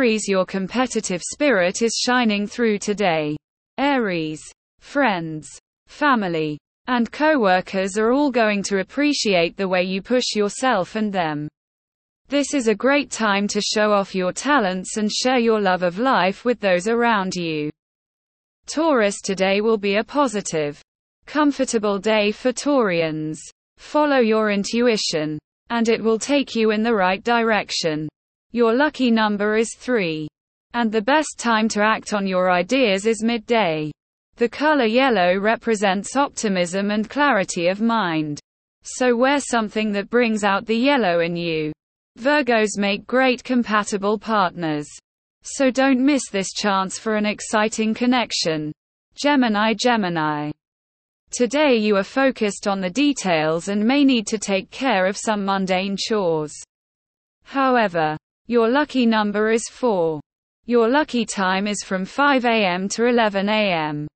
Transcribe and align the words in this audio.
Aries, 0.00 0.26
your 0.26 0.46
competitive 0.46 1.20
spirit 1.20 1.82
is 1.82 1.94
shining 1.94 2.46
through 2.46 2.78
today. 2.78 3.36
Aries. 3.76 4.40
Friends, 4.78 5.46
family, 5.88 6.58
and 6.86 7.12
co-workers 7.12 7.98
are 7.98 8.10
all 8.10 8.30
going 8.30 8.62
to 8.62 8.78
appreciate 8.78 9.58
the 9.58 9.68
way 9.68 9.82
you 9.82 10.00
push 10.00 10.34
yourself 10.34 10.96
and 10.96 11.12
them. 11.12 11.48
This 12.28 12.54
is 12.54 12.66
a 12.66 12.74
great 12.74 13.10
time 13.10 13.46
to 13.48 13.60
show 13.60 13.92
off 13.92 14.14
your 14.14 14.32
talents 14.32 14.96
and 14.96 15.12
share 15.12 15.38
your 15.38 15.60
love 15.60 15.82
of 15.82 15.98
life 15.98 16.46
with 16.46 16.60
those 16.60 16.88
around 16.88 17.34
you. 17.34 17.68
Taurus 18.64 19.20
today 19.20 19.60
will 19.60 19.76
be 19.76 19.96
a 19.96 20.04
positive, 20.04 20.80
comfortable 21.26 21.98
day 21.98 22.32
for 22.32 22.54
Taurians. 22.54 23.36
Follow 23.76 24.20
your 24.20 24.50
intuition, 24.50 25.38
and 25.68 25.90
it 25.90 26.02
will 26.02 26.18
take 26.18 26.54
you 26.54 26.70
in 26.70 26.82
the 26.82 26.94
right 26.94 27.22
direction. 27.22 28.08
Your 28.52 28.74
lucky 28.74 29.12
number 29.12 29.56
is 29.56 29.76
3. 29.76 30.26
And 30.74 30.90
the 30.90 31.02
best 31.02 31.38
time 31.38 31.68
to 31.68 31.82
act 31.82 32.12
on 32.12 32.26
your 32.26 32.50
ideas 32.50 33.06
is 33.06 33.22
midday. 33.22 33.92
The 34.36 34.48
color 34.48 34.86
yellow 34.86 35.38
represents 35.38 36.16
optimism 36.16 36.90
and 36.90 37.08
clarity 37.08 37.68
of 37.68 37.80
mind. 37.80 38.40
So 38.82 39.14
wear 39.14 39.38
something 39.38 39.92
that 39.92 40.10
brings 40.10 40.42
out 40.42 40.66
the 40.66 40.76
yellow 40.76 41.20
in 41.20 41.36
you. 41.36 41.70
Virgos 42.18 42.76
make 42.76 43.06
great 43.06 43.44
compatible 43.44 44.18
partners. 44.18 44.88
So 45.42 45.70
don't 45.70 46.04
miss 46.04 46.28
this 46.28 46.52
chance 46.52 46.98
for 46.98 47.14
an 47.14 47.26
exciting 47.26 47.94
connection. 47.94 48.72
Gemini 49.14 49.74
Gemini. 49.74 50.50
Today 51.30 51.76
you 51.76 51.96
are 51.96 52.02
focused 52.02 52.66
on 52.66 52.80
the 52.80 52.90
details 52.90 53.68
and 53.68 53.86
may 53.86 54.04
need 54.04 54.26
to 54.26 54.38
take 54.38 54.72
care 54.72 55.06
of 55.06 55.16
some 55.16 55.44
mundane 55.44 55.96
chores. 55.96 56.52
However, 57.44 58.16
your 58.50 58.68
lucky 58.68 59.06
number 59.06 59.52
is 59.52 59.62
4. 59.70 60.20
Your 60.66 60.88
lucky 60.88 61.24
time 61.24 61.68
is 61.68 61.84
from 61.84 62.04
5 62.04 62.44
a.m. 62.44 62.88
to 62.88 63.06
11 63.06 63.48
a.m. 63.48 64.08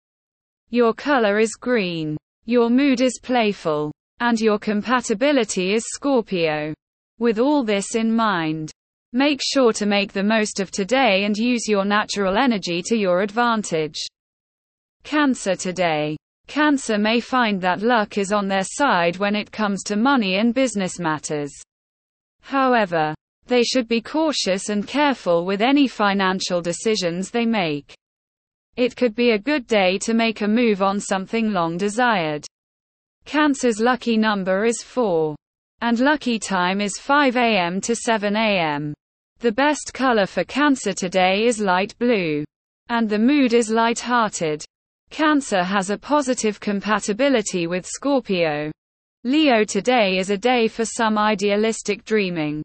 Your 0.71 0.93
color 0.93 1.39
is 1.39 1.55
green. 1.55 2.17
Your 2.45 2.69
mood 2.69 3.01
is 3.01 3.21
playful. 3.23 3.93
And 4.19 4.41
your 4.41 4.59
compatibility 4.59 5.73
is 5.75 5.85
Scorpio. 5.87 6.75
With 7.21 7.39
all 7.39 7.63
this 7.63 7.95
in 7.95 8.13
mind, 8.13 8.73
make 9.13 9.39
sure 9.41 9.73
to 9.75 9.87
make 9.87 10.13
the 10.13 10.25
most 10.25 10.59
of 10.59 10.73
today 10.73 11.27
and 11.27 11.37
use 11.37 11.69
your 11.69 11.85
natural 11.85 12.37
energy 12.37 12.83
to 12.87 12.97
your 12.97 13.21
advantage. 13.21 14.01
Cancer 15.05 15.55
today. 15.55 16.17
Cancer 16.49 16.99
may 16.99 17.21
find 17.21 17.61
that 17.61 17.83
luck 17.83 18.19
is 18.19 18.33
on 18.33 18.49
their 18.49 18.65
side 18.65 19.17
when 19.17 19.37
it 19.37 19.53
comes 19.53 19.85
to 19.85 19.95
money 19.95 20.39
and 20.39 20.53
business 20.53 20.99
matters. 20.99 21.53
However, 22.41 23.15
they 23.47 23.63
should 23.63 23.89
be 23.89 24.01
cautious 24.01 24.69
and 24.69 24.87
careful 24.87 25.45
with 25.45 25.61
any 25.61 25.87
financial 25.87 26.61
decisions 26.61 27.31
they 27.31 27.47
make. 27.47 27.95
It 28.77 28.97
could 28.97 29.15
be 29.15 29.31
a 29.31 29.39
good 29.39 29.67
day 29.67 29.99
to 29.99 30.15
make 30.15 30.41
a 30.41 30.49
move 30.49 30.83
on 30.83 30.99
something 30.99 31.53
long 31.53 31.77
desired. 31.77 32.45
Cancer's 33.25 33.81
lucky 33.81 34.17
number 34.17 34.65
is 34.65 34.83
4. 34.83 35.37
And 35.81 36.01
lucky 36.01 36.39
time 36.39 36.81
is 36.81 36.99
5 36.99 37.37
a.m. 37.37 37.81
to 37.83 37.95
7 37.95 38.35
a.m. 38.35 38.95
The 39.41 39.53
best 39.53 39.93
color 39.95 40.27
for 40.27 40.45
Cancer 40.45 40.93
today 40.93 41.47
is 41.47 41.61
light 41.61 41.95
blue. 41.99 42.45
And 42.89 43.09
the 43.09 43.19
mood 43.19 43.55
is 43.55 43.71
light-hearted. 43.71 44.65
Cancer 45.11 45.63
has 45.63 45.91
a 45.91 45.99
positive 45.99 46.59
compatibility 46.59 47.67
with 47.67 47.87
Scorpio. 47.87 48.73
Leo 49.23 49.65
today 49.65 50.19
is 50.19 50.31
a 50.31 50.37
day 50.37 50.67
for 50.69 50.85
some 50.85 51.17
idealistic 51.17 52.05
dreaming. 52.05 52.65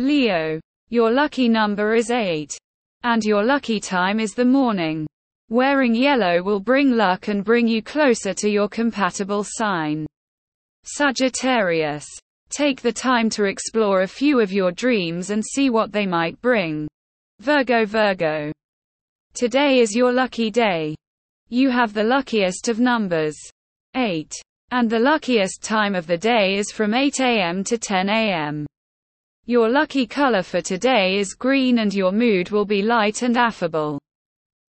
Leo. 0.00 0.58
Your 0.88 1.10
lucky 1.10 1.46
number 1.46 1.94
is 1.94 2.10
8. 2.10 2.56
And 3.02 3.22
your 3.22 3.44
lucky 3.44 3.78
time 3.78 4.18
is 4.18 4.32
the 4.32 4.46
morning. 4.46 5.06
Wearing 5.50 5.94
yellow 5.94 6.42
will 6.42 6.58
bring 6.58 6.96
luck 6.96 7.28
and 7.28 7.44
bring 7.44 7.68
you 7.68 7.82
closer 7.82 8.32
to 8.32 8.48
your 8.48 8.66
compatible 8.66 9.44
sign. 9.44 10.06
Sagittarius. 10.84 12.06
Take 12.48 12.80
the 12.80 12.92
time 12.92 13.28
to 13.30 13.44
explore 13.44 14.00
a 14.00 14.08
few 14.08 14.40
of 14.40 14.50
your 14.50 14.72
dreams 14.72 15.28
and 15.28 15.44
see 15.44 15.68
what 15.68 15.92
they 15.92 16.06
might 16.06 16.40
bring. 16.40 16.88
Virgo 17.40 17.84
Virgo. 17.84 18.52
Today 19.34 19.80
is 19.80 19.94
your 19.94 20.12
lucky 20.12 20.50
day. 20.50 20.94
You 21.50 21.68
have 21.68 21.92
the 21.92 22.04
luckiest 22.04 22.68
of 22.68 22.80
numbers. 22.80 23.36
8. 23.94 24.32
And 24.70 24.88
the 24.88 24.98
luckiest 24.98 25.62
time 25.62 25.94
of 25.94 26.06
the 26.06 26.16
day 26.16 26.56
is 26.56 26.72
from 26.72 26.94
8 26.94 27.20
a.m. 27.20 27.62
to 27.64 27.76
10 27.76 28.08
a.m. 28.08 28.66
Your 29.50 29.68
lucky 29.68 30.06
color 30.06 30.44
for 30.44 30.60
today 30.60 31.18
is 31.18 31.34
green 31.34 31.80
and 31.80 31.92
your 31.92 32.12
mood 32.12 32.50
will 32.50 32.64
be 32.64 32.82
light 32.82 33.22
and 33.22 33.36
affable. 33.36 33.98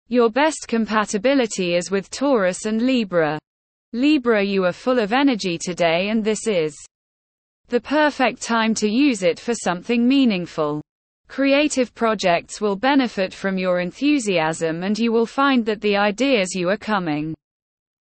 Your 0.08 0.30
best 0.30 0.68
compatibility 0.68 1.74
is 1.74 1.90
with 1.90 2.08
Taurus 2.08 2.64
and 2.64 2.80
Libra. 2.80 3.38
Libra 3.92 4.42
you 4.42 4.64
are 4.64 4.72
full 4.72 4.98
of 4.98 5.12
energy 5.12 5.58
today 5.58 6.08
and 6.08 6.24
this 6.24 6.46
is 6.46 6.74
the 7.68 7.78
perfect 7.78 8.40
time 8.40 8.72
to 8.76 8.88
use 8.88 9.22
it 9.22 9.38
for 9.38 9.52
something 9.52 10.08
meaningful. 10.08 10.80
Creative 11.28 11.94
projects 11.94 12.62
will 12.62 12.74
benefit 12.74 13.34
from 13.34 13.58
your 13.58 13.80
enthusiasm 13.80 14.82
and 14.82 14.98
you 14.98 15.12
will 15.12 15.26
find 15.26 15.66
that 15.66 15.82
the 15.82 15.98
ideas 15.98 16.54
you 16.54 16.70
are 16.70 16.78
coming 16.78 17.34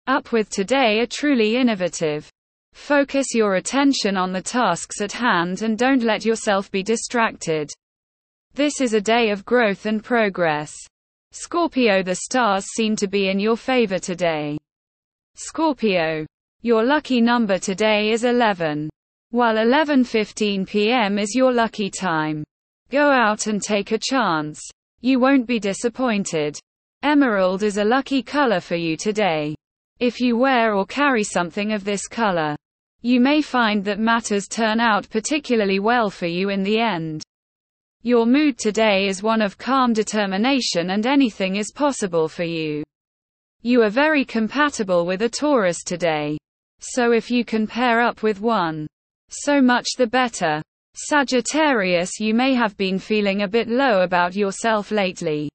up 0.07 0.33
with 0.33 0.49
today 0.49 0.99
are 0.99 1.07
truly 1.07 1.55
innovative. 1.55 2.29
Focus 2.75 3.33
your 3.33 3.55
attention 3.55 4.15
on 4.15 4.31
the 4.31 4.41
tasks 4.41 5.01
at 5.01 5.11
hand 5.11 5.63
and 5.63 5.75
don't 5.75 6.03
let 6.03 6.23
yourself 6.23 6.69
be 6.69 6.83
distracted. 6.83 7.71
This 8.53 8.79
is 8.79 8.93
a 8.93 9.01
day 9.01 9.31
of 9.31 9.43
growth 9.43 9.87
and 9.87 10.03
progress. 10.03 10.75
Scorpio, 11.31 12.03
the 12.03 12.15
stars 12.15 12.65
seem 12.75 12.95
to 12.97 13.07
be 13.07 13.29
in 13.29 13.39
your 13.39 13.57
favor 13.57 13.97
today. 13.97 14.57
Scorpio. 15.33 16.27
Your 16.61 16.83
lucky 16.83 17.21
number 17.21 17.57
today 17.57 18.11
is 18.11 18.23
11. 18.23 18.89
While 19.31 19.55
11:15 19.55 20.67
p.m. 20.67 21.17
is 21.17 21.33
your 21.33 21.51
lucky 21.51 21.89
time. 21.89 22.43
Go 22.91 23.09
out 23.09 23.47
and 23.47 23.63
take 23.63 23.93
a 23.93 23.99
chance. 23.99 24.61
You 25.01 25.19
won't 25.19 25.47
be 25.47 25.59
disappointed. 25.59 26.59
Emerald 27.01 27.63
is 27.63 27.77
a 27.77 27.83
lucky 27.83 28.21
color 28.21 28.59
for 28.59 28.75
you 28.75 28.95
today. 28.95 29.55
If 29.99 30.19
you 30.19 30.37
wear 30.37 30.75
or 30.75 30.85
carry 30.85 31.23
something 31.23 31.71
of 31.71 31.83
this 31.83 32.07
color, 32.07 32.55
you 33.05 33.19
may 33.19 33.39
find 33.39 33.85
that 33.85 33.99
matters 33.99 34.47
turn 34.47 34.79
out 34.79 35.07
particularly 35.11 35.77
well 35.77 36.09
for 36.09 36.25
you 36.25 36.49
in 36.49 36.63
the 36.63 36.79
end. 36.79 37.21
Your 38.01 38.25
mood 38.25 38.57
today 38.57 39.07
is 39.07 39.21
one 39.21 39.43
of 39.43 39.59
calm 39.59 39.93
determination 39.93 40.89
and 40.89 41.05
anything 41.05 41.57
is 41.57 41.71
possible 41.71 42.27
for 42.27 42.45
you. 42.45 42.83
You 43.61 43.83
are 43.83 43.91
very 43.91 44.25
compatible 44.25 45.05
with 45.05 45.21
a 45.21 45.29
Taurus 45.29 45.83
today. 45.83 46.35
So 46.79 47.11
if 47.11 47.29
you 47.29 47.45
can 47.45 47.67
pair 47.67 48.01
up 48.01 48.23
with 48.23 48.41
one, 48.41 48.87
so 49.29 49.61
much 49.61 49.85
the 49.99 50.07
better. 50.07 50.59
Sagittarius, 50.95 52.19
you 52.19 52.33
may 52.33 52.55
have 52.55 52.75
been 52.75 52.97
feeling 52.97 53.43
a 53.43 53.47
bit 53.47 53.67
low 53.67 54.01
about 54.01 54.35
yourself 54.35 54.89
lately. 54.89 55.47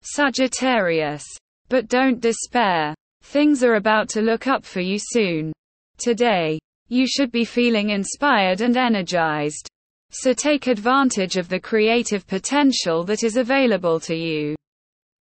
Sagittarius. 0.00 1.26
But 1.68 1.88
don't 1.88 2.20
despair. 2.20 2.94
Things 3.22 3.62
are 3.62 3.74
about 3.74 4.08
to 4.10 4.22
look 4.22 4.46
up 4.46 4.64
for 4.64 4.80
you 4.80 4.96
soon. 4.98 5.52
Today, 5.98 6.58
you 6.90 7.06
should 7.06 7.30
be 7.30 7.44
feeling 7.44 7.90
inspired 7.90 8.60
and 8.60 8.76
energized. 8.76 9.68
So 10.10 10.32
take 10.32 10.66
advantage 10.66 11.36
of 11.36 11.48
the 11.48 11.60
creative 11.60 12.26
potential 12.26 13.04
that 13.04 13.22
is 13.22 13.36
available 13.36 14.00
to 14.00 14.14
you. 14.14 14.56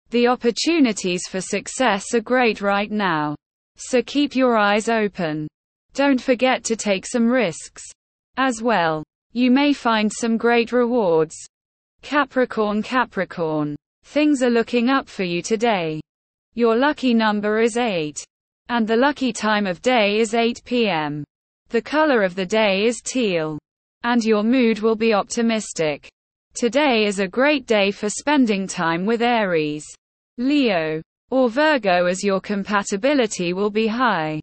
The 0.09 0.27
opportunities 0.27 1.21
for 1.29 1.39
success 1.39 2.13
are 2.13 2.19
great 2.19 2.59
right 2.59 2.91
now. 2.91 3.35
So 3.77 4.03
keep 4.03 4.35
your 4.35 4.57
eyes 4.57 4.89
open. 4.89 5.47
Don't 5.93 6.21
forget 6.21 6.65
to 6.65 6.75
take 6.75 7.05
some 7.07 7.27
risks. 7.27 7.81
As 8.35 8.61
well, 8.61 9.01
you 9.31 9.49
may 9.49 9.71
find 9.71 10.11
some 10.11 10.37
great 10.37 10.73
rewards. 10.73 11.35
Capricorn 12.01 12.83
Capricorn. 12.83 13.77
Things 14.03 14.43
are 14.43 14.49
looking 14.49 14.89
up 14.89 15.07
for 15.07 15.23
you 15.23 15.41
today. 15.41 16.01
Your 16.55 16.75
lucky 16.75 17.13
number 17.13 17.61
is 17.61 17.77
8. 17.77 18.21
And 18.67 18.85
the 18.85 18.97
lucky 18.97 19.31
time 19.31 19.65
of 19.65 19.81
day 19.81 20.19
is 20.19 20.33
8 20.33 20.61
p.m. 20.65 21.23
The 21.73 21.81
color 21.81 22.21
of 22.21 22.35
the 22.35 22.45
day 22.45 22.85
is 22.85 23.01
teal. 23.01 23.57
And 24.03 24.23
your 24.23 24.43
mood 24.43 24.81
will 24.81 24.95
be 24.95 25.15
optimistic. 25.15 26.07
Today 26.53 27.05
is 27.05 27.17
a 27.17 27.27
great 27.27 27.65
day 27.65 27.89
for 27.89 28.11
spending 28.11 28.67
time 28.67 29.07
with 29.07 29.23
Aries, 29.23 29.83
Leo, 30.37 31.01
or 31.31 31.49
Virgo 31.49 32.05
as 32.05 32.23
your 32.23 32.39
compatibility 32.39 33.53
will 33.53 33.71
be 33.71 33.87
high. 33.87 34.39